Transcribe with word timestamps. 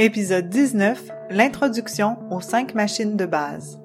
Épisode 0.00 0.48
19 0.48 1.10
L'introduction 1.30 2.18
aux 2.30 2.40
cinq 2.40 2.76
machines 2.76 3.16
de 3.16 3.26
base. 3.26 3.80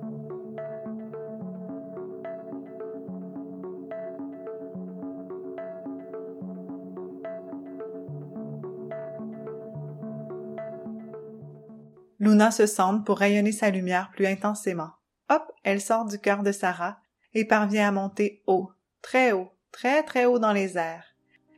Luna 12.19 12.51
se 12.51 12.67
centre 12.67 13.03
pour 13.03 13.17
rayonner 13.17 13.51
sa 13.51 13.71
lumière 13.71 14.11
plus 14.13 14.27
intensément. 14.27 14.91
Hop, 15.29 15.51
elle 15.63 15.81
sort 15.81 16.05
du 16.05 16.19
cœur 16.19 16.43
de 16.43 16.51
Sarah 16.51 16.99
et 17.33 17.45
parvient 17.45 17.87
à 17.87 17.91
monter 17.91 18.43
haut, 18.45 18.69
très 19.01 19.31
haut, 19.31 19.49
très 19.71 20.03
très 20.03 20.25
haut 20.25 20.37
dans 20.37 20.53
les 20.53 20.77
airs. 20.77 21.15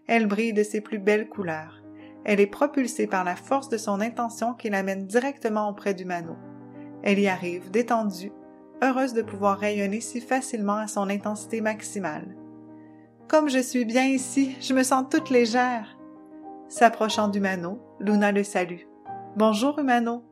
Elle 0.07 0.27
brille 0.27 0.53
de 0.53 0.63
ses 0.63 0.79
plus 0.79 0.99
belles 0.99 1.27
couleurs. 1.27 1.84
Elle 2.25 2.39
est 2.39 2.47
propulsée 2.47 3.05
par 3.05 3.23
la 3.23 3.35
force 3.35 3.69
de 3.69 3.77
son 3.77 4.01
intention 4.01 4.55
qui 4.55 4.69
l'amène 4.69 5.05
directement 5.05 5.69
auprès 5.69 5.93
du 5.93 6.05
manneau. 6.05 6.35
Elle 7.03 7.19
y 7.19 7.27
arrive, 7.27 7.69
détendue, 7.69 8.31
heureuse 8.81 9.13
de 9.13 9.21
pouvoir 9.21 9.59
rayonner 9.59 10.01
si 10.01 10.19
facilement 10.19 10.77
à 10.77 10.87
son 10.87 11.09
intensité 11.09 11.61
maximale. 11.61 12.35
Comme 13.27 13.47
je 13.47 13.59
suis 13.59 13.85
bien 13.85 14.05
ici, 14.05 14.55
je 14.59 14.73
me 14.73 14.81
sens 14.81 15.05
toute 15.09 15.29
légère. 15.29 15.97
S'approchant 16.67 17.27
du 17.27 17.39
manneau, 17.39 17.79
Luna 17.99 18.31
le 18.31 18.43
salue. 18.43 18.81
Bonjour, 19.35 19.77
Humano. 19.77 20.23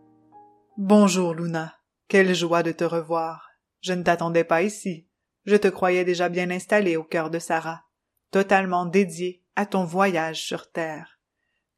Bonjour, 0.77 1.35
Luna. 1.35 1.75
Quelle 2.07 2.33
joie 2.33 2.63
de 2.63 2.71
te 2.71 2.83
revoir. 2.83 3.49
Je 3.81 3.93
ne 3.93 4.01
t'attendais 4.01 4.43
pas 4.43 4.63
ici. 4.63 5.07
Je 5.45 5.55
te 5.55 5.67
croyais 5.67 6.05
déjà 6.05 6.29
bien 6.29 6.49
installée 6.49 6.97
au 6.97 7.03
cœur 7.03 7.29
de 7.29 7.37
Sarah, 7.37 7.83
totalement 8.31 8.85
dédiée 8.85 9.43
à 9.55 9.65
ton 9.65 9.83
voyage 9.83 10.41
sur 10.41 10.71
Terre. 10.71 11.12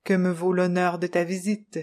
Que 0.05 0.13
me 0.13 0.29
vaut 0.29 0.53
l'honneur 0.53 0.99
de 0.99 1.07
ta 1.07 1.23
visite? 1.23 1.79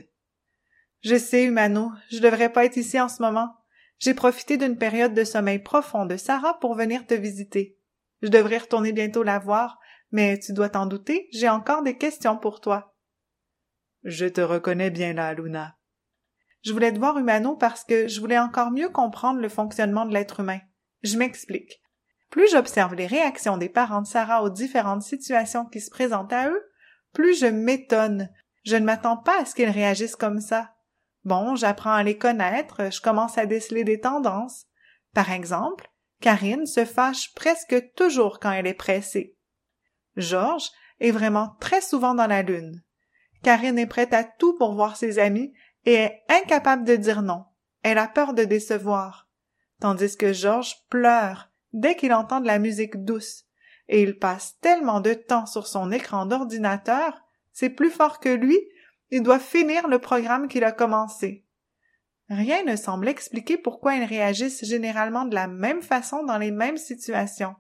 Je 1.00 1.18
sais, 1.18 1.42
Humano, 1.42 1.90
je 2.08 2.20
devrais 2.20 2.52
pas 2.52 2.64
être 2.64 2.76
ici 2.76 3.00
en 3.00 3.08
ce 3.08 3.20
moment. 3.20 3.52
J'ai 3.98 4.14
profité 4.14 4.56
d'une 4.56 4.78
période 4.78 5.12
de 5.12 5.24
sommeil 5.24 5.58
profond 5.58 6.06
de 6.06 6.16
Sarah 6.16 6.56
pour 6.60 6.76
venir 6.76 7.04
te 7.04 7.14
visiter. 7.14 7.80
Je 8.22 8.28
devrais 8.28 8.58
retourner 8.58 8.92
bientôt 8.92 9.24
la 9.24 9.40
voir, 9.40 9.80
mais 10.12 10.38
tu 10.38 10.52
dois 10.52 10.68
t'en 10.68 10.86
douter, 10.86 11.28
j'ai 11.32 11.48
encore 11.48 11.82
des 11.82 11.98
questions 11.98 12.36
pour 12.36 12.60
toi. 12.60 12.94
Je 14.04 14.26
te 14.26 14.40
reconnais 14.40 14.90
bien 14.90 15.14
là, 15.14 15.34
Luna. 15.34 15.76
Je 16.62 16.72
voulais 16.72 16.92
te 16.92 17.00
voir 17.00 17.18
Humano 17.18 17.56
parce 17.56 17.82
que 17.82 18.06
je 18.06 18.20
voulais 18.20 18.38
encore 18.38 18.70
mieux 18.70 18.88
comprendre 18.88 19.40
le 19.40 19.48
fonctionnement 19.48 20.06
de 20.06 20.14
l'être 20.14 20.38
humain. 20.38 20.60
Je 21.02 21.18
m'explique. 21.18 21.82
Plus 22.30 22.48
j'observe 22.52 22.94
les 22.94 23.08
réactions 23.08 23.56
des 23.56 23.68
parents 23.68 24.02
de 24.02 24.06
Sarah 24.06 24.44
aux 24.44 24.50
différentes 24.50 25.02
situations 25.02 25.66
qui 25.66 25.80
se 25.80 25.90
présentent 25.90 26.32
à 26.32 26.48
eux, 26.48 26.62
plus 27.12 27.38
je 27.38 27.46
m'étonne. 27.46 28.30
Je 28.64 28.76
ne 28.76 28.84
m'attends 28.84 29.16
pas 29.16 29.40
à 29.40 29.44
ce 29.44 29.54
qu'ils 29.54 29.68
réagissent 29.68 30.16
comme 30.16 30.40
ça. 30.40 30.74
Bon, 31.24 31.54
j'apprends 31.54 31.92
à 31.92 32.02
les 32.02 32.18
connaître, 32.18 32.90
je 32.90 33.00
commence 33.00 33.38
à 33.38 33.46
déceler 33.46 33.84
des 33.84 34.00
tendances. 34.00 34.66
Par 35.14 35.30
exemple, 35.30 35.88
Karine 36.20 36.66
se 36.66 36.84
fâche 36.84 37.32
presque 37.34 37.92
toujours 37.94 38.40
quand 38.40 38.52
elle 38.52 38.66
est 38.66 38.74
pressée. 38.74 39.36
Georges 40.16 40.70
est 41.00 41.10
vraiment 41.10 41.56
très 41.60 41.80
souvent 41.80 42.14
dans 42.14 42.26
la 42.26 42.42
lune. 42.42 42.82
Karine 43.42 43.78
est 43.78 43.86
prête 43.86 44.14
à 44.14 44.24
tout 44.24 44.56
pour 44.56 44.74
voir 44.74 44.96
ses 44.96 45.18
amis 45.18 45.52
et 45.84 45.94
est 45.94 46.22
incapable 46.28 46.84
de 46.84 46.96
dire 46.96 47.22
non. 47.22 47.44
Elle 47.82 47.98
a 47.98 48.08
peur 48.08 48.34
de 48.34 48.44
décevoir. 48.44 49.28
Tandis 49.80 50.16
que 50.16 50.32
Georges 50.32 50.76
pleure 50.88 51.50
dès 51.72 51.96
qu'il 51.96 52.12
entend 52.12 52.40
de 52.40 52.46
la 52.46 52.58
musique 52.58 53.04
douce 53.04 53.44
et 53.92 54.00
il 54.00 54.16
passe 54.16 54.58
tellement 54.62 55.00
de 55.00 55.12
temps 55.12 55.44
sur 55.44 55.66
son 55.66 55.92
écran 55.92 56.24
d'ordinateur, 56.24 57.22
c'est 57.52 57.68
plus 57.68 57.90
fort 57.90 58.20
que 58.20 58.30
lui, 58.30 58.58
il 59.10 59.22
doit 59.22 59.38
finir 59.38 59.86
le 59.86 59.98
programme 59.98 60.48
qu'il 60.48 60.64
a 60.64 60.72
commencé. 60.72 61.44
Rien 62.30 62.64
ne 62.64 62.74
semble 62.74 63.06
expliquer 63.06 63.58
pourquoi 63.58 63.94
ils 63.96 64.04
réagissent 64.04 64.64
généralement 64.64 65.26
de 65.26 65.34
la 65.34 65.46
même 65.46 65.82
façon 65.82 66.24
dans 66.24 66.38
les 66.38 66.50
mêmes 66.50 66.78
situations. 66.78 67.54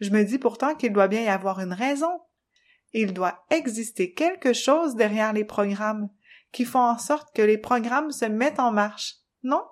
Je 0.00 0.10
me 0.10 0.24
dis 0.24 0.40
pourtant 0.40 0.74
qu'il 0.74 0.92
doit 0.92 1.06
bien 1.06 1.22
y 1.22 1.28
avoir 1.28 1.60
une 1.60 1.72
raison. 1.72 2.22
Il 2.92 3.12
doit 3.12 3.44
exister 3.50 4.12
quelque 4.12 4.52
chose 4.52 4.96
derrière 4.96 5.32
les 5.32 5.44
programmes, 5.44 6.08
qui 6.50 6.64
font 6.64 6.80
en 6.80 6.98
sorte 6.98 7.32
que 7.36 7.42
les 7.42 7.58
programmes 7.58 8.10
se 8.10 8.24
mettent 8.24 8.58
en 8.58 8.72
marche, 8.72 9.14
non? 9.44 9.62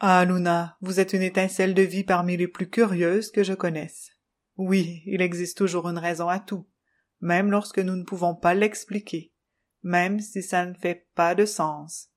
Ah, 0.00 0.24
Luna, 0.24 0.78
vous 0.80 1.00
êtes 1.00 1.12
une 1.12 1.20
étincelle 1.22 1.74
de 1.74 1.82
vie 1.82 2.04
parmi 2.04 2.38
les 2.38 2.48
plus 2.48 2.70
curieuses 2.70 3.30
que 3.30 3.42
je 3.42 3.52
connaisse. 3.52 4.12
Oui, 4.58 5.02
il 5.06 5.22
existe 5.22 5.56
toujours 5.56 5.88
une 5.88 5.98
raison 5.98 6.28
à 6.28 6.40
tout, 6.40 6.66
même 7.20 7.50
lorsque 7.50 7.78
nous 7.78 7.94
ne 7.94 8.02
pouvons 8.02 8.34
pas 8.34 8.54
l'expliquer, 8.54 9.32
même 9.84 10.18
si 10.18 10.42
ça 10.42 10.66
ne 10.66 10.74
fait 10.74 11.06
pas 11.14 11.36
de 11.36 11.46
sens. 11.46 12.10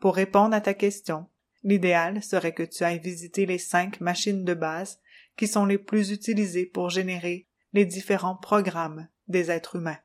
Pour 0.00 0.16
répondre 0.16 0.54
à 0.54 0.60
ta 0.60 0.74
question, 0.74 1.28
l'idéal 1.62 2.24
serait 2.24 2.54
que 2.54 2.64
tu 2.64 2.82
ailles 2.82 2.98
visiter 2.98 3.46
les 3.46 3.58
cinq 3.58 4.00
machines 4.00 4.44
de 4.44 4.54
base 4.54 4.98
qui 5.36 5.46
sont 5.46 5.64
les 5.64 5.78
plus 5.78 6.10
utilisées 6.10 6.66
pour 6.66 6.90
générer 6.90 7.46
les 7.72 7.84
différents 7.84 8.36
programmes 8.36 9.08
des 9.28 9.52
êtres 9.52 9.76
humains. 9.76 10.00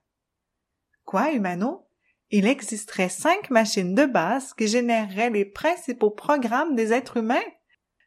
Quoi, 1.03 1.31
Humano? 1.31 1.87
Il 2.29 2.45
existerait 2.45 3.09
cinq 3.09 3.49
machines 3.49 3.95
de 3.95 4.05
base 4.05 4.53
qui 4.53 4.67
généreraient 4.67 5.31
les 5.31 5.45
principaux 5.45 6.11
programmes 6.11 6.75
des 6.75 6.93
êtres 6.93 7.17
humains? 7.17 7.43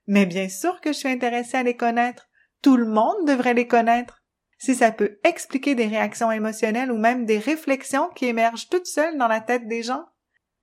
Mais 0.07 0.27
bien 0.27 0.49
sûr 0.49 0.81
que 0.81 0.93
je 0.93 0.99
suis 0.99 1.09
intéressée 1.09 1.57
à 1.57 1.63
les 1.65 1.77
connaître. 1.77 2.28
Tout 2.63 2.77
le 2.77 2.87
monde 2.87 3.27
devrait 3.27 3.55
les 3.55 3.67
connaître. 3.67 4.23
Si 4.59 4.75
ça 4.75 4.91
peut 4.91 5.19
expliquer 5.23 5.75
des 5.75 5.87
réactions 5.87 6.33
émotionnelles 6.33 6.91
ou 6.91 6.99
même 6.99 7.25
des 7.25 7.39
réflexions 7.39 8.09
qui 8.15 8.27
émergent 8.27 8.69
toutes 8.69 8.87
seules 8.87 9.17
dans 9.17 9.29
la 9.29 9.41
tête 9.41 9.69
des 9.69 9.83
gens, 9.83 10.07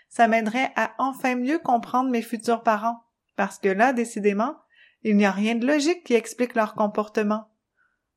ça 0.10 0.28
m'aiderait 0.28 0.72
à 0.76 0.94
enfin 0.98 1.36
mieux 1.36 1.60
comprendre 1.60 2.10
mes 2.10 2.22
futurs 2.22 2.64
parents, 2.64 3.04
parce 3.36 3.58
que 3.58 3.70
là, 3.70 3.94
décidément, 3.94 4.58
il 5.04 5.18
n'y 5.18 5.26
a 5.26 5.32
rien 5.32 5.56
de 5.56 5.68
logique 5.68 6.04
qui 6.04 6.14
explique 6.14 6.56
leur 6.56 6.74
comportement. 6.74 7.50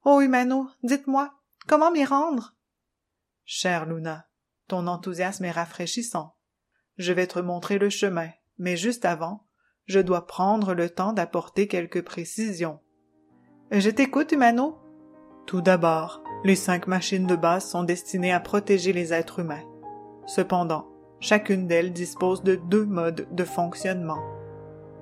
Oh, 0.05 0.21
Humano, 0.21 0.69
dites-moi, 0.83 1.33
comment 1.67 1.91
m'y 1.91 2.05
rendre? 2.05 2.55
Chère 3.45 3.87
Luna, 3.87 4.29
ton 4.69 4.87
enthousiasme 4.87 5.45
est 5.45 5.51
rafraîchissant. 5.51 6.37
Je 6.97 7.13
vais 7.13 7.27
te 7.27 7.39
montrer 7.39 7.79
le 7.79 7.91
chemin, 7.91 8.31
mais 8.59 8.77
juste 8.77 9.05
avant, 9.05 9.47
je 9.87 10.01
dois 10.01 10.27
prendre 10.27 10.75
le 10.75 10.91
temps 10.91 11.13
d'apporter 11.13 11.69
quelques 11.69 12.03
précisions. 12.03 12.81
Je 13.71 13.91
t'écoute, 13.91 14.33
Humano. 14.33 14.79
Tout 15.45 15.61
d'abord, 15.61 16.23
les 16.43 16.57
cinq 16.57 16.87
machines 16.87 17.27
de 17.27 17.37
base 17.37 17.69
sont 17.69 17.83
destinées 17.83 18.33
à 18.33 18.41
protéger 18.41 18.95
les 18.95 19.13
êtres 19.13 19.41
humains. 19.41 19.65
Cependant, 20.25 20.87
chacune 21.21 21.67
d'elles 21.67 21.93
dispose 21.93 22.43
de 22.43 22.55
deux 22.55 22.87
modes 22.87 23.29
de 23.31 23.45
fonctionnement. 23.45 24.21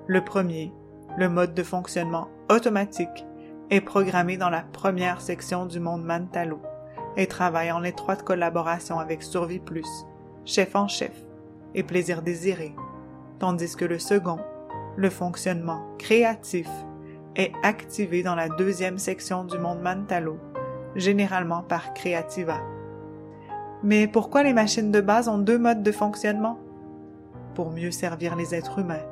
Le 0.05 0.21
premier, 0.21 0.73
le 1.17 1.29
mode 1.29 1.53
de 1.53 1.63
fonctionnement 1.63 2.27
automatique, 2.49 3.25
est 3.69 3.79
programmé 3.79 4.35
dans 4.35 4.49
la 4.49 4.63
première 4.63 5.21
section 5.21 5.65
du 5.65 5.79
monde 5.79 6.03
Mantalo 6.03 6.59
et 7.15 7.27
travaille 7.27 7.71
en 7.71 7.85
étroite 7.85 8.23
collaboration 8.23 8.99
avec 8.99 9.23
Survie 9.23 9.59
Plus, 9.59 9.87
chef 10.43 10.75
en 10.75 10.89
chef 10.89 11.13
et 11.73 11.83
plaisir 11.83 12.21
désiré, 12.21 12.75
tandis 13.39 13.77
que 13.77 13.85
le 13.85 13.97
second, 13.97 14.39
le 14.97 15.09
fonctionnement 15.09 15.95
créatif, 15.97 16.67
est 17.37 17.53
activé 17.63 18.23
dans 18.23 18.35
la 18.35 18.49
deuxième 18.49 18.97
section 18.97 19.45
du 19.45 19.57
monde 19.57 19.79
Mantalo, 19.81 20.37
généralement 20.95 21.61
par 21.61 21.93
Creativa. 21.93 22.59
Mais 23.83 24.07
pourquoi 24.07 24.43
les 24.43 24.53
machines 24.53 24.91
de 24.91 25.01
base 25.01 25.29
ont 25.29 25.37
deux 25.37 25.59
modes 25.59 25.83
de 25.83 25.91
fonctionnement? 25.91 26.59
Pour 27.53 27.71
mieux 27.71 27.91
servir 27.91 28.35
les 28.35 28.55
êtres 28.55 28.79
humains. 28.79 29.05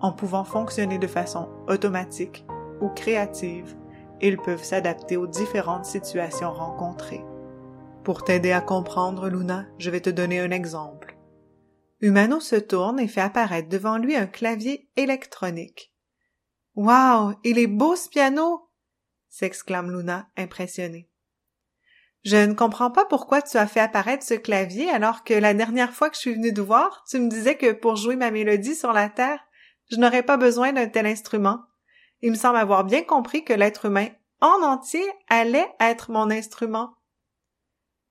En 0.00 0.12
pouvant 0.12 0.44
fonctionner 0.44 0.98
de 0.98 1.06
façon 1.06 1.48
automatique 1.68 2.46
ou 2.80 2.88
créative, 2.88 3.76
ils 4.20 4.36
peuvent 4.36 4.62
s'adapter 4.62 5.16
aux 5.16 5.26
différentes 5.26 5.84
situations 5.84 6.52
rencontrées. 6.52 7.24
Pour 8.04 8.22
t'aider 8.22 8.52
à 8.52 8.60
comprendre, 8.60 9.28
Luna, 9.28 9.66
je 9.78 9.90
vais 9.90 10.00
te 10.00 10.10
donner 10.10 10.38
un 10.38 10.52
exemple. 10.52 11.18
Humano 12.00 12.40
se 12.40 12.56
tourne 12.56 13.00
et 13.00 13.08
fait 13.08 13.20
apparaître 13.20 13.68
devant 13.68 13.98
lui 13.98 14.14
un 14.14 14.26
clavier 14.26 14.88
électronique. 14.96 15.92
Wow, 16.76 17.32
il 17.42 17.58
est 17.58 17.66
beau 17.66 17.96
ce 17.96 18.08
piano! 18.08 18.68
s'exclame 19.30 19.90
Luna, 19.90 20.28
impressionnée. 20.36 21.10
Je 22.22 22.36
ne 22.36 22.54
comprends 22.54 22.90
pas 22.90 23.04
pourquoi 23.04 23.40
tu 23.40 23.56
as 23.56 23.66
fait 23.66 23.80
apparaître 23.80 24.24
ce 24.24 24.34
clavier 24.34 24.90
alors 24.90 25.24
que 25.24 25.32
la 25.32 25.54
dernière 25.54 25.92
fois 25.92 26.10
que 26.10 26.16
je 26.16 26.20
suis 26.20 26.34
venue 26.34 26.52
te 26.52 26.60
voir, 26.60 27.04
tu 27.08 27.18
me 27.18 27.30
disais 27.30 27.56
que 27.56 27.72
pour 27.72 27.96
jouer 27.96 28.16
ma 28.16 28.30
mélodie 28.30 28.74
sur 28.74 28.92
la 28.92 29.08
terre, 29.08 29.40
je 29.90 29.96
n'aurais 29.96 30.22
pas 30.22 30.36
besoin 30.36 30.72
d'un 30.72 30.88
tel 30.88 31.06
instrument. 31.06 31.60
Il 32.20 32.32
me 32.32 32.36
semble 32.36 32.58
avoir 32.58 32.84
bien 32.84 33.04
compris 33.04 33.44
que 33.44 33.52
l'être 33.52 33.86
humain 33.86 34.08
en 34.40 34.62
entier 34.62 35.04
allait 35.28 35.72
être 35.80 36.10
mon 36.10 36.30
instrument. 36.30 36.94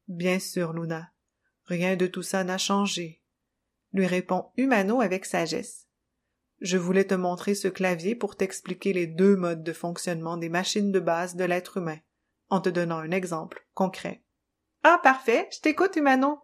Bien 0.07 0.39
sûr, 0.39 0.73
Luna. 0.73 1.11
Rien 1.65 1.95
de 1.95 2.07
tout 2.07 2.23
ça 2.23 2.43
n'a 2.43 2.57
changé, 2.57 3.21
lui 3.91 4.07
répond 4.07 4.51
Humano 4.57 5.01
avec 5.01 5.25
sagesse. 5.25 5.84
Je 6.61 6.77
voulais 6.77 7.03
te 7.03 7.15
montrer 7.15 7.53
ce 7.53 7.67
clavier 7.67 8.15
pour 8.15 8.35
t'expliquer 8.35 8.93
les 8.93 9.07
deux 9.07 9.35
modes 9.35 9.63
de 9.63 9.73
fonctionnement 9.73 10.37
des 10.37 10.49
machines 10.49 10.91
de 10.91 10.99
base 10.99 11.35
de 11.35 11.43
l'être 11.43 11.77
humain, 11.77 11.97
en 12.49 12.61
te 12.61 12.69
donnant 12.69 12.99
un 12.99 13.11
exemple 13.11 13.67
concret. 13.73 14.23
Ah, 14.83 14.99
parfait, 15.03 15.49
je 15.51 15.59
t'écoute, 15.59 15.95
Humano. 15.95 16.39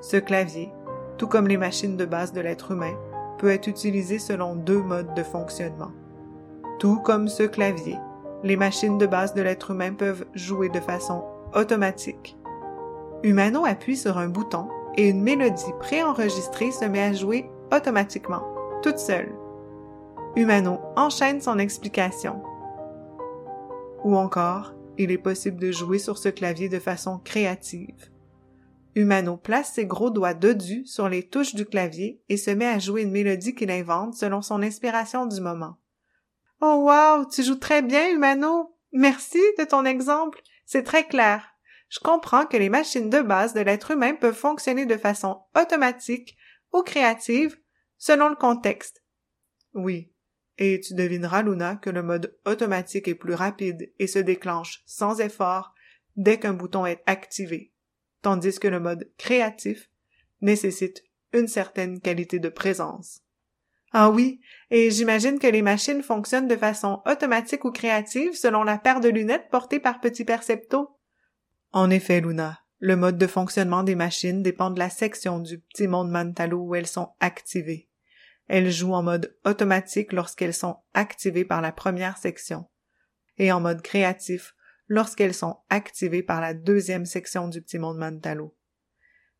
Ce 0.00 0.16
clavier, 0.16 0.72
tout 1.18 1.28
comme 1.28 1.46
les 1.46 1.58
machines 1.58 1.96
de 1.96 2.06
base 2.06 2.32
de 2.32 2.40
l'être 2.40 2.70
humain, 2.70 2.96
peut 3.38 3.50
être 3.50 3.66
utilisé 3.66 4.18
selon 4.18 4.56
deux 4.56 4.82
modes 4.82 5.14
de 5.14 5.22
fonctionnement. 5.22 5.92
Tout 6.78 7.00
comme 7.00 7.28
ce 7.28 7.42
clavier, 7.42 7.98
les 8.42 8.56
machines 8.56 8.98
de 8.98 9.06
base 9.06 9.34
de 9.34 9.42
l'être 9.42 9.72
humain 9.72 9.92
peuvent 9.92 10.24
jouer 10.34 10.68
de 10.68 10.80
façon 10.80 11.24
automatique. 11.54 12.36
Humano 13.22 13.64
appuie 13.64 13.96
sur 13.96 14.18
un 14.18 14.28
bouton 14.28 14.68
et 14.96 15.08
une 15.08 15.22
mélodie 15.22 15.72
préenregistrée 15.78 16.72
se 16.72 16.84
met 16.84 17.02
à 17.02 17.12
jouer 17.12 17.50
automatiquement, 17.72 18.42
toute 18.82 18.98
seule. 18.98 19.32
Humano 20.34 20.80
enchaîne 20.96 21.40
son 21.40 21.58
explication. 21.58 22.42
Ou 24.02 24.16
encore, 24.16 24.74
il 24.98 25.12
est 25.12 25.18
possible 25.18 25.60
de 25.60 25.70
jouer 25.70 26.00
sur 26.00 26.18
ce 26.18 26.28
clavier 26.28 26.68
de 26.68 26.80
façon 26.80 27.18
créative. 27.18 28.10
Humano 28.96 29.36
place 29.36 29.74
ses 29.74 29.86
gros 29.86 30.10
doigts 30.10 30.34
dodus 30.34 30.84
sur 30.86 31.08
les 31.08 31.28
touches 31.28 31.54
du 31.54 31.64
clavier 31.64 32.20
et 32.28 32.36
se 32.36 32.50
met 32.50 32.66
à 32.66 32.80
jouer 32.80 33.02
une 33.02 33.12
mélodie 33.12 33.54
qu'il 33.54 33.70
invente 33.70 34.14
selon 34.14 34.42
son 34.42 34.62
inspiration 34.62 35.26
du 35.26 35.40
moment. 35.40 35.76
Oh 36.60 36.88
wow, 36.88 37.24
tu 37.26 37.44
joues 37.44 37.54
très 37.54 37.82
bien, 37.82 38.10
Humano. 38.10 38.76
Merci 38.92 39.40
de 39.58 39.64
ton 39.64 39.84
exemple. 39.84 40.42
C'est 40.66 40.82
très 40.82 41.06
clair. 41.06 41.44
Je 41.88 42.00
comprends 42.00 42.46
que 42.46 42.56
les 42.56 42.68
machines 42.68 43.10
de 43.10 43.20
base 43.20 43.54
de 43.54 43.60
l'être 43.60 43.92
humain 43.92 44.14
peuvent 44.14 44.34
fonctionner 44.34 44.86
de 44.86 44.96
façon 44.96 45.40
automatique 45.56 46.36
ou 46.72 46.82
créative 46.82 47.61
selon 48.02 48.28
le 48.28 48.36
contexte. 48.36 49.02
Oui. 49.74 50.10
Et 50.58 50.80
tu 50.80 50.94
devineras, 50.94 51.42
Luna, 51.42 51.76
que 51.76 51.90
le 51.90 52.02
mode 52.02 52.36
automatique 52.44 53.08
est 53.08 53.14
plus 53.14 53.34
rapide 53.34 53.92
et 53.98 54.06
se 54.06 54.18
déclenche 54.18 54.82
sans 54.86 55.20
effort 55.20 55.74
dès 56.16 56.38
qu'un 56.38 56.52
bouton 56.52 56.84
est 56.84 57.02
activé 57.06 57.72
tandis 58.22 58.58
que 58.58 58.68
le 58.68 58.80
mode 58.80 59.10
créatif 59.18 59.90
nécessite 60.40 61.04
une 61.32 61.48
certaine 61.48 62.00
qualité 62.00 62.38
de 62.38 62.48
présence. 62.48 63.20
Ah 63.92 64.10
oui, 64.10 64.40
et 64.70 64.90
j'imagine 64.90 65.38
que 65.38 65.46
les 65.46 65.60
machines 65.60 66.02
fonctionnent 66.02 66.48
de 66.48 66.56
façon 66.56 67.02
automatique 67.04 67.64
ou 67.64 67.72
créative 67.72 68.34
selon 68.34 68.62
la 68.62 68.78
paire 68.78 69.00
de 69.00 69.08
lunettes 69.08 69.50
portée 69.50 69.80
par 69.80 70.00
Petit 70.00 70.24
Percepto. 70.24 70.96
En 71.72 71.90
effet, 71.90 72.20
Luna, 72.20 72.60
le 72.78 72.96
mode 72.96 73.18
de 73.18 73.26
fonctionnement 73.26 73.82
des 73.82 73.94
machines 73.94 74.42
dépend 74.42 74.70
de 74.70 74.78
la 74.78 74.88
section 74.88 75.40
du 75.40 75.58
petit 75.58 75.88
monde 75.88 76.10
Mantalo 76.10 76.58
où 76.58 76.74
elles 76.74 76.86
sont 76.86 77.10
activées. 77.20 77.88
Elles 78.48 78.70
jouent 78.70 78.94
en 78.94 79.02
mode 79.02 79.36
automatique 79.44 80.12
lorsqu'elles 80.12 80.54
sont 80.54 80.78
activées 80.94 81.44
par 81.44 81.60
la 81.60 81.72
première 81.72 82.18
section, 82.18 82.68
et 83.38 83.52
en 83.52 83.60
mode 83.60 83.82
créatif 83.82 84.54
lorsqu'elles 84.88 85.34
sont 85.34 85.58
activées 85.70 86.22
par 86.22 86.40
la 86.40 86.54
deuxième 86.54 87.06
section 87.06 87.48
du 87.48 87.62
petit 87.62 87.78
monde 87.78 87.98
Mantalo. 87.98 88.56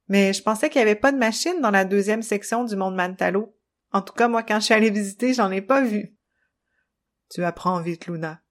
Mais 0.08 0.32
je 0.32 0.43
pensais 0.43 0.70
qu'il 0.70 0.81
n'y 0.81 0.88
avait 0.88 0.94
pas 0.94 1.12
de 1.12 1.19
machine 1.19 1.60
dans 1.60 1.70
la 1.70 1.84
deuxième 1.84 2.22
section 2.22 2.64
du 2.64 2.76
monde 2.76 2.96
Mantalo. 2.96 3.56
En 3.93 4.02
tout 4.02 4.14
cas, 4.14 4.28
moi, 4.28 4.43
quand 4.43 4.60
je 4.60 4.66
suis 4.66 4.75
allée 4.75 4.90
visiter, 4.90 5.34
j'en 5.34 5.50
ai 5.50 5.60
pas 5.60 5.82
vu. 5.82 6.16
Tu 7.31 7.44
apprends 7.44 7.81
vite, 7.81 8.06
Luna. 8.06 8.43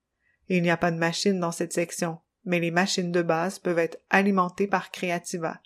Il 0.47 0.62
n'y 0.63 0.69
a 0.69 0.77
pas 0.77 0.92
de 0.92 0.97
machine 0.97 1.39
dans 1.39 1.51
cette 1.51 1.74
section, 1.74 2.19
mais 2.45 2.59
les 2.59 2.71
machines 2.71 3.12
de 3.12 3.21
base 3.21 3.59
peuvent 3.59 3.80
être 3.80 4.00
alimentées 4.09 4.68
par 4.68 4.92
Creativa, 4.92 5.62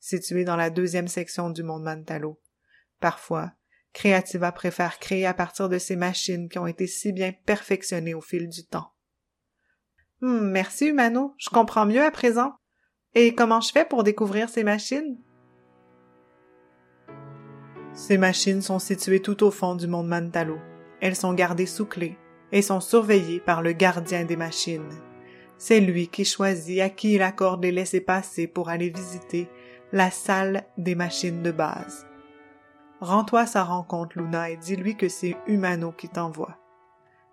située 0.00 0.44
dans 0.44 0.56
la 0.56 0.70
deuxième 0.70 1.08
section 1.08 1.50
du 1.50 1.62
monde 1.62 1.82
Mantalo. 1.82 2.40
Parfois, 3.00 3.52
Creativa 3.98 4.52
préfère 4.52 5.00
créer 5.00 5.26
à 5.26 5.34
partir 5.34 5.68
de 5.68 5.76
ces 5.76 5.96
machines 5.96 6.48
qui 6.48 6.60
ont 6.60 6.68
été 6.68 6.86
si 6.86 7.10
bien 7.10 7.32
perfectionnées 7.46 8.14
au 8.14 8.20
fil 8.20 8.48
du 8.48 8.64
temps. 8.64 8.92
Hum, 10.22 10.52
merci, 10.52 10.86
Humano. 10.86 11.34
Je 11.36 11.50
comprends 11.50 11.84
mieux 11.84 12.04
à 12.04 12.12
présent. 12.12 12.52
Et 13.16 13.34
comment 13.34 13.60
je 13.60 13.72
fais 13.72 13.84
pour 13.84 14.04
découvrir 14.04 14.50
ces 14.50 14.62
machines? 14.62 15.18
Ces 17.92 18.18
machines 18.18 18.62
sont 18.62 18.78
situées 18.78 19.20
tout 19.20 19.42
au 19.42 19.50
fond 19.50 19.74
du 19.74 19.88
monde 19.88 20.06
Mantalo. 20.06 20.60
Elles 21.00 21.16
sont 21.16 21.34
gardées 21.34 21.66
sous 21.66 21.86
clé 21.86 22.16
et 22.52 22.62
sont 22.62 22.80
surveillées 22.80 23.40
par 23.40 23.62
le 23.62 23.72
gardien 23.72 24.24
des 24.24 24.36
machines. 24.36 24.92
C'est 25.56 25.80
lui 25.80 26.06
qui 26.06 26.24
choisit 26.24 26.82
à 26.82 26.88
qui 26.88 27.14
il 27.14 27.22
accorde 27.22 27.64
les 27.64 27.72
laissés-passer 27.72 28.46
pour 28.46 28.68
aller 28.68 28.90
visiter 28.90 29.48
la 29.90 30.12
salle 30.12 30.68
des 30.76 30.94
machines 30.94 31.42
de 31.42 31.50
base. 31.50 32.07
Rends-toi 33.00 33.40
à 33.40 33.46
sa 33.46 33.62
rencontre, 33.62 34.18
Luna, 34.18 34.50
et 34.50 34.56
dis-lui 34.56 34.96
que 34.96 35.08
c'est 35.08 35.36
Humano 35.46 35.92
qui 35.92 36.08
t'envoie. 36.08 36.56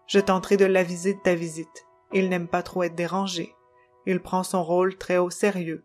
Je 0.07 0.19
tenterai 0.19 0.57
de 0.57 0.65
l'aviser 0.65 1.15
de 1.15 1.19
ta 1.19 1.33
visite. 1.33 1.87
Il 2.13 2.29
n'aime 2.29 2.47
pas 2.47 2.61
trop 2.61 2.83
être 2.83 2.95
dérangé. 2.95 3.55
Il 4.05 4.19
prend 4.19 4.43
son 4.43 4.63
rôle 4.63 4.95
très 4.97 5.17
au 5.17 5.31
sérieux. 5.31 5.83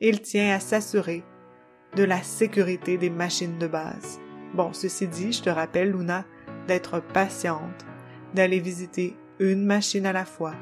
Il 0.00 0.22
tient 0.22 0.54
à 0.54 0.60
s'assurer 0.60 1.24
de 1.94 2.04
la 2.04 2.22
sécurité 2.22 2.96
des 2.96 3.10
machines 3.10 3.58
de 3.58 3.66
base. 3.66 4.18
Bon, 4.54 4.72
ceci 4.72 5.06
dit, 5.06 5.32
je 5.32 5.42
te 5.42 5.50
rappelle, 5.50 5.92
Luna, 5.92 6.24
d'être 6.66 7.00
patiente, 7.00 7.84
d'aller 8.34 8.60
visiter 8.60 9.14
une 9.38 9.64
machine 9.64 10.06
à 10.06 10.12
la 10.12 10.24
fois 10.24 10.54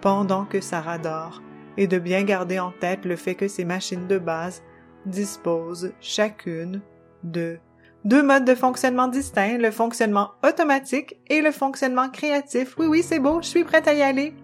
pendant 0.00 0.44
que 0.44 0.60
Sarah 0.60 0.98
dort 0.98 1.42
et 1.76 1.86
de 1.86 1.98
bien 1.98 2.22
garder 2.22 2.58
en 2.58 2.72
tête 2.72 3.04
le 3.04 3.16
fait 3.16 3.34
que 3.34 3.48
ces 3.48 3.64
machines 3.64 4.06
de 4.06 4.18
base 4.18 4.62
disposent 5.06 5.92
chacune 6.00 6.82
de 7.24 7.58
deux 8.04 8.22
modes 8.22 8.44
de 8.44 8.54
fonctionnement 8.54 9.08
distincts, 9.08 9.58
le 9.58 9.70
fonctionnement 9.70 10.32
automatique 10.42 11.16
et 11.28 11.40
le 11.40 11.52
fonctionnement 11.52 12.10
créatif. 12.10 12.76
Oui, 12.78 12.86
oui, 12.86 13.02
c'est 13.02 13.20
beau, 13.20 13.40
je 13.42 13.48
suis 13.48 13.64
prête 13.64 13.88
à 13.88 13.94
y 13.94 14.02
aller 14.02 14.34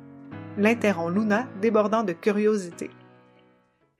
l'interrompt 0.58 1.14
Luna, 1.14 1.48
débordant 1.60 2.02
de 2.02 2.12
curiosité. 2.12 2.90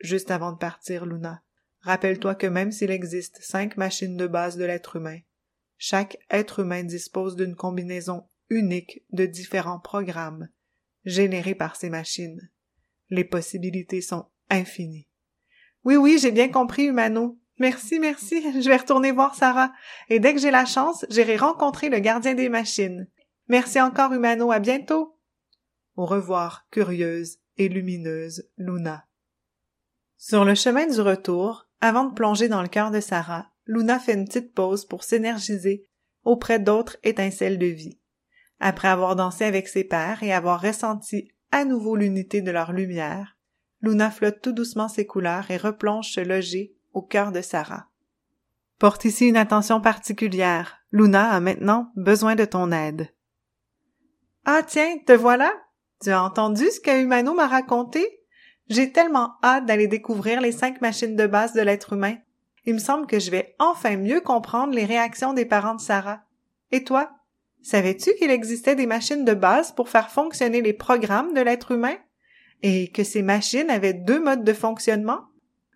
Juste 0.01 0.33
avant 0.33 0.51
de 0.53 0.59
partir, 0.59 1.07
Luna, 1.07 1.41
rappelle-toi 1.83 2.35
que 2.35 2.49
même 2.49 2.73
s'il 2.73 2.91
existe 2.91 3.39
cinq 3.43 3.77
machines 3.77 4.17
de 4.17 4.27
base 4.27 4.57
de 4.57 4.65
l'être 4.65 4.97
humain, 4.97 5.19
chaque 5.77 6.19
être 6.31 6.61
humain 6.61 6.83
dispose 6.83 7.37
d'une 7.37 7.55
combinaison 7.55 8.25
unique 8.51 9.05
de 9.13 9.25
différents 9.25 9.79
programmes 9.79 10.49
générés 11.05 11.55
par 11.55 11.77
ces 11.77 11.91
machines. 11.91 12.51
Les 13.09 13.25
possibilités 13.25 14.01
sont 14.01 14.27
infinies. 14.51 15.09
Oui, 15.85 15.95
oui, 15.97 16.19
j'ai 16.21 16.33
bien 16.33 16.49
compris, 16.49 16.87
Humano. 16.87 17.39
Merci, 17.59 17.99
merci. 17.99 18.61
Je 18.61 18.69
vais 18.69 18.77
retourner 18.77 19.11
voir 19.11 19.35
Sarah. 19.35 19.73
Et 20.09 20.21
dès 20.21 20.35
que 20.35 20.41
j'ai 20.41 20.51
la 20.51 20.65
chance, 20.65 21.05
j'irai 21.11 21.37
rencontrer 21.37 21.89
le 21.89 21.99
gardien 21.99 22.35
des 22.35 22.49
machines. 22.49 23.09
Merci 23.49 23.81
encore, 23.81 24.13
Humano. 24.13 24.53
À 24.53 24.61
bientôt. 24.61 25.19
Au 25.97 26.07
revoir, 26.07 26.67
curieuse 26.71 27.39
et 27.57 27.69
lumineuse 27.69 28.49
Luna. 28.57 29.05
Sur 30.17 30.45
le 30.45 30.55
chemin 30.55 30.87
du 30.87 31.01
retour, 31.01 31.69
avant 31.81 32.05
de 32.05 32.15
plonger 32.15 32.49
dans 32.49 32.63
le 32.63 32.69
cœur 32.69 32.91
de 32.91 33.01
Sarah, 33.01 33.51
Luna 33.67 33.99
fait 33.99 34.15
une 34.15 34.25
petite 34.25 34.55
pause 34.55 34.85
pour 34.85 35.03
s'énergiser 35.03 35.85
auprès 36.25 36.59
d'autres 36.59 36.97
étincelles 37.03 37.59
de 37.59 37.67
vie. 37.67 37.99
Après 38.61 38.89
avoir 38.89 39.17
dansé 39.17 39.45
avec 39.45 39.69
ses 39.69 39.85
pères 39.85 40.23
et 40.23 40.33
avoir 40.33 40.61
ressenti 40.61 41.33
à 41.51 41.65
nouveau 41.65 41.97
l'unité 41.97 42.43
de 42.43 42.51
leur 42.51 42.73
lumière, 42.73 43.37
Luna 43.81 44.11
flotte 44.11 44.41
tout 44.43 44.53
doucement 44.53 44.89
ses 44.89 45.07
couleurs 45.07 45.51
et 45.51 45.57
replonge 45.57 46.11
se 46.11 46.21
loger 46.21 46.78
au 46.93 47.03
cœur 47.03 47.33
de 47.33 47.41
Sarah. 47.41 47.87
Porte 48.79 49.05
ici 49.05 49.27
une 49.27 49.37
attention 49.37 49.81
particulière. 49.81 50.79
Luna 50.93 51.31
a 51.31 51.41
maintenant 51.41 51.93
besoin 51.97 52.35
de 52.35 52.45
ton 52.45 52.71
aide. 52.73 53.13
Ah 54.45 54.63
tiens, 54.67 54.99
te 55.05 55.13
voilà? 55.13 55.53
Tu 56.01 56.11
as 56.11 56.23
entendu 56.23 56.65
ce 56.71 56.81
que 56.81 57.03
Humano 57.03 57.35
m'a 57.35 57.49
raconté? 57.49 58.21
J'ai 58.69 58.93
tellement 58.93 59.35
hâte 59.43 59.67
d'aller 59.67 59.89
découvrir 59.89 60.41
les 60.41 60.53
cinq 60.53 60.81
machines 60.81 61.17
de 61.17 61.27
base 61.27 61.55
de 61.55 61.61
l'être 61.61 61.95
humain. 61.95 62.17
Il 62.65 62.75
me 62.75 62.79
semble 62.79 63.07
que 63.07 63.19
je 63.19 63.31
vais 63.31 63.57
enfin 63.59 63.97
mieux 63.97 64.21
comprendre 64.21 64.75
les 64.75 64.85
réactions 64.85 65.33
des 65.33 65.47
parents 65.47 65.75
de 65.75 65.81
Sarah. 65.81 66.23
Et 66.71 66.85
toi? 66.85 67.11
Savais-tu 67.63 68.15
qu'il 68.15 68.31
existait 68.31 68.77
des 68.77 68.87
machines 68.87 69.25
de 69.25 69.35
base 69.35 69.73
pour 69.73 69.89
faire 69.89 70.11
fonctionner 70.11 70.61
les 70.63 70.73
programmes 70.73 71.35
de 71.35 71.41
l'être 71.41 71.73
humain? 71.73 71.97
Et 72.63 72.91
que 72.93 73.05
ces 73.05 73.23
machines 73.23 73.71
avaient 73.71 73.95
deux 73.95 74.23
modes 74.23 74.45
de 74.45 74.53
fonctionnement? 74.53 75.23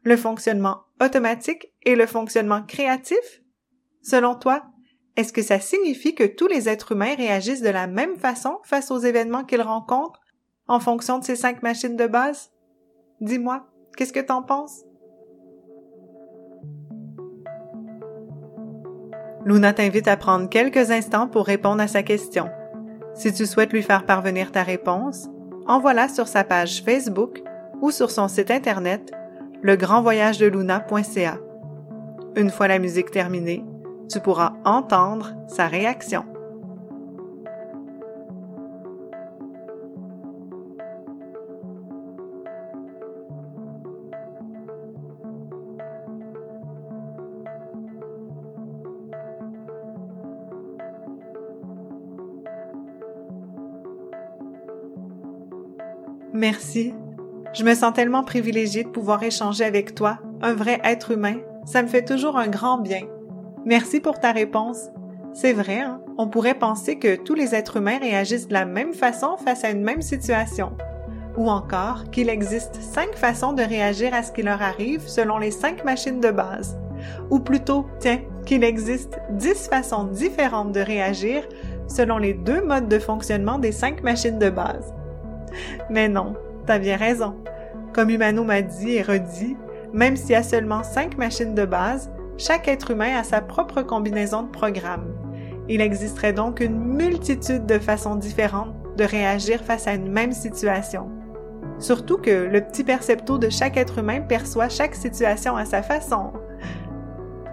Le 0.05 0.17
fonctionnement 0.17 0.79
automatique 1.01 1.73
et 1.85 1.95
le 1.95 2.07
fonctionnement 2.07 2.63
créatif? 2.63 3.43
Selon 4.03 4.35
toi, 4.35 4.65
est-ce 5.17 5.33
que 5.33 5.43
ça 5.43 5.61
signifie 5.61 6.17
que 6.17 6.25
tous 6.25 6.49
les 6.49 6.69
êtres 6.69 6.93
humains 6.93 7.15
réagissent 7.15 7.63
de 7.63 7.69
la 7.69 7.87
même 7.87 8.17
façon 8.17 8.59
face 8.65 8.91
aux 8.91 8.99
événements 8.99 9.45
qu'ils 9.45 9.63
rencontrent 9.63 10.21
en 10.67 10.81
fonction 10.81 11.19
de 11.19 11.25
ces 11.25 11.37
cinq 11.37 11.63
machines 11.63 11.97
de 11.97 12.09
base? 12.09 12.51
Dis-moi, 13.21 13.67
qu'est-ce 13.97 14.13
que 14.13 14.19
t'en 14.19 14.43
penses? 14.43 14.83
Luna 19.45 19.73
t'invite 19.73 20.09
à 20.09 20.17
prendre 20.17 20.49
quelques 20.49 20.91
instants 20.91 21.29
pour 21.29 21.47
répondre 21.47 21.83
à 21.83 21.89
sa 21.89 22.03
question. 22.03 22.49
Si 23.15 23.33
tu 23.33 23.47
souhaites 23.47 23.73
lui 23.73 23.83
faire 23.83 24.05
parvenir 24.05 24.51
ta 24.51 24.65
réponse, 24.65 25.29
envoie-la 25.67 26.09
sur 26.09 26.27
sa 26.27 26.43
page 26.43 26.83
Facebook 26.83 27.43
ou 27.81 27.93
sur 27.93 28.11
son 28.11 28.27
site 28.27 28.51
internet 28.51 29.13
legrandvoyagedeluna.ca. 29.63 31.39
Une 32.37 32.51
fois 32.51 32.69
la 32.69 32.79
musique 32.79 33.11
terminée, 33.11 33.65
tu 34.11 34.21
pourras 34.21 34.55
entendre 34.65 35.35
sa 35.49 35.67
réaction. 35.67 36.25
Merci 56.33 56.93
je 57.53 57.65
me 57.65 57.75
sens 57.75 57.93
tellement 57.93 58.25
privilégiée 58.25 58.83
de 58.83 58.89
pouvoir 58.89 59.23
échanger 59.23 59.65
avec 59.65 59.95
toi, 59.95 60.19
un 60.41 60.55
vrai 60.55 60.81
être 60.85 61.11
humain. 61.11 61.37
Ça 61.67 61.83
me 61.83 61.89
fait 61.89 62.05
toujours 62.05 62.39
un 62.39 62.49
grand 62.49 62.79
bien. 62.79 63.03
Merci 63.67 64.01
pour 64.01 64.19
ta 64.19 64.33
réponse. 64.33 64.89
C'est 65.35 65.53
vrai, 65.53 65.81
hein? 65.81 66.01
on 66.17 66.29
pourrait 66.29 66.59
penser 66.59 66.99
que 66.99 67.15
tous 67.15 67.35
les 67.35 67.55
êtres 67.55 67.77
humains 67.77 67.99
réagissent 67.99 68.49
de 68.49 68.55
la 68.55 68.65
même 68.65 68.95
façon 68.95 69.37
face 69.37 69.65
à 69.65 69.71
une 69.71 69.83
même 69.83 70.01
situation. 70.01 70.73
Ou 71.37 71.51
encore 71.51 72.11
qu'il 72.11 72.31
existe 72.31 72.81
cinq 72.81 73.15
façons 73.17 73.53
de 73.53 73.63
réagir 73.63 74.15
à 74.15 74.23
ce 74.23 74.33
qui 74.33 74.43
leur 74.43 74.63
arrive 74.63 75.07
selon 75.07 75.37
les 75.37 75.51
cinq 75.51 75.85
machines 75.85 76.21
de 76.21 76.31
base. 76.31 76.79
Ou 77.31 77.39
plutôt, 77.39 77.87
tiens, 77.99 78.21
qu'il 78.47 78.65
existe 78.65 79.19
dix 79.31 79.69
façons 79.69 80.05
différentes 80.05 80.73
de 80.73 80.81
réagir 80.81 81.47
selon 81.87 82.17
les 82.17 82.33
deux 82.33 82.63
modes 82.63 82.89
de 82.89 82.99
fonctionnement 82.99 83.59
des 83.59 83.73
cinq 83.73 84.03
machines 84.03 84.39
de 84.39 84.49
base. 84.49 84.95
Mais 85.91 86.09
non, 86.09 86.35
t'as 86.67 86.79
bien 86.79 86.97
raison. 86.97 87.37
Comme 87.93 88.11
Humano 88.11 88.45
m'a 88.45 88.63
dit 88.63 88.93
et 88.93 89.03
redit, 89.03 89.57
même 89.93 90.17
s'il 90.17 90.31
y 90.31 90.35
a 90.35 90.43
seulement 90.43 90.83
cinq 90.83 91.19
machines 91.19 91.55
de 91.55 91.65
base, 91.65 92.11
chaque 92.39 92.69
être 92.69 92.91
humain 92.91 93.17
a 93.17 93.25
sa 93.25 93.41
propre 93.41 93.83
combinaison 93.83 94.43
de 94.43 94.49
programmes. 94.49 95.15
Il 95.69 95.81
existerait 95.81 96.33
donc 96.33 96.61
une 96.61 96.79
multitude 96.79 97.67
de 97.67 97.79
façons 97.79 98.17
différentes 98.17 98.75
de 98.97 99.05
réagir 99.05 99.61
face 99.61 99.87
à 99.87 99.95
une 99.95 100.11
même 100.11 100.33
situation. 100.33 101.09
Surtout 101.79 102.19
que 102.19 102.31
le 102.31 102.61
petit 102.61 102.85
percepto 102.85 103.39
de 103.39 103.49
chaque 103.49 103.77
être 103.77 103.99
humain 103.99 104.21
perçoit 104.21 104.69
chaque 104.69 104.95
situation 104.95 105.57
à 105.57 105.65
sa 105.65 105.83
façon. 105.83 106.33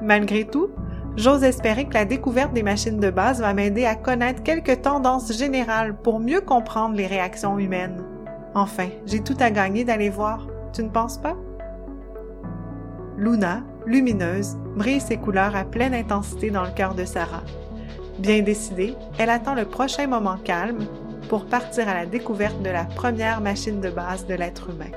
Malgré 0.02 0.46
tout, 0.46 0.70
j'ose 1.18 1.44
espérer 1.44 1.86
que 1.86 1.94
la 1.94 2.06
découverte 2.06 2.54
des 2.54 2.64
machines 2.64 3.00
de 3.00 3.10
base 3.10 3.42
va 3.42 3.54
m'aider 3.54 3.86
à 3.86 3.96
connaître 3.96 4.44
quelques 4.44 4.82
tendances 4.82 5.32
générales 5.38 5.96
pour 6.02 6.20
mieux 6.20 6.42
comprendre 6.42 6.96
les 6.96 7.08
réactions 7.08 7.60
humaines. 7.60 8.09
Enfin, 8.56 8.90
j'ai 9.06 9.22
tout 9.22 9.38
à 9.40 9.52
gagner 9.52 9.84
d'aller 9.84 10.10
voir, 10.10 10.48
tu 10.74 10.84
ne 10.84 10.90
penses 10.90 11.18
pas? 11.18 11.36
Luna, 13.18 13.64
lumineuse, 13.86 14.58
brille 14.76 15.02
ses 15.02 15.18
couleurs 15.18 15.56
à 15.56 15.66
pleine 15.66 15.94
intensité 15.94 16.50
dans 16.50 16.64
le 16.64 16.72
cœur 16.72 16.96
de 16.96 17.06
Sarah. 17.06 17.44
Bien 18.18 18.42
décidée, 18.42 18.96
elle 19.18 19.30
attend 19.30 19.56
le 19.56 19.66
prochain 19.66 20.08
moment 20.08 20.38
calme 20.38 20.86
pour 21.30 21.46
partir 21.46 21.88
à 21.88 21.94
la 21.94 22.06
découverte 22.06 22.62
de 22.62 22.70
la 22.70 22.86
première 22.86 23.40
machine 23.40 23.82
de 23.82 23.90
base 23.90 24.26
de 24.26 24.34
l'être 24.34 24.70
humain. 24.70 24.92